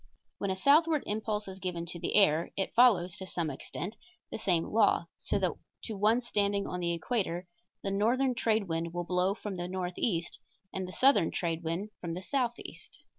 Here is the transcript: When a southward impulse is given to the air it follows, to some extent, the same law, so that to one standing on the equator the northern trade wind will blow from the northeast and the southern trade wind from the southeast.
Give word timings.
When 0.39 0.49
a 0.49 0.55
southward 0.55 1.03
impulse 1.05 1.47
is 1.47 1.59
given 1.59 1.85
to 1.85 1.99
the 1.99 2.15
air 2.15 2.49
it 2.57 2.73
follows, 2.73 3.17
to 3.17 3.27
some 3.27 3.51
extent, 3.51 3.97
the 4.31 4.39
same 4.39 4.63
law, 4.63 5.05
so 5.19 5.37
that 5.37 5.51
to 5.83 5.95
one 5.95 6.21
standing 6.21 6.67
on 6.67 6.79
the 6.79 6.91
equator 6.93 7.45
the 7.83 7.91
northern 7.91 8.33
trade 8.33 8.67
wind 8.67 8.95
will 8.95 9.03
blow 9.05 9.35
from 9.35 9.57
the 9.57 9.67
northeast 9.67 10.39
and 10.73 10.87
the 10.87 10.91
southern 10.91 11.29
trade 11.29 11.61
wind 11.61 11.91
from 12.01 12.15
the 12.15 12.21
southeast. 12.23 12.97